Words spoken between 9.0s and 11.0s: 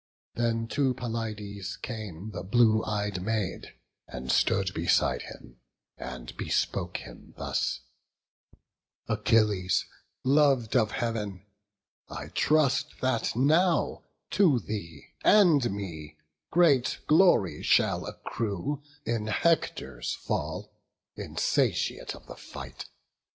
"Achilles, lov'd of